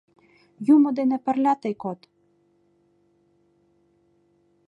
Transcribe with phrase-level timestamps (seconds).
[0.73, 1.99] Юмо ден пырля тый код».